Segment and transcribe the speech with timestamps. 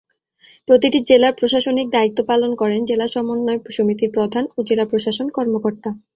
[0.67, 5.89] প্রতিটি জেলার প্রশাসনিক দায়িত্ব পালন করেন জেলা সমন্বয় সমিতির প্রধান ও জেলা প্রশাসন কর্মকর্তা।